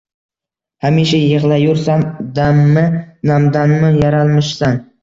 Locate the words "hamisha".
0.85-1.19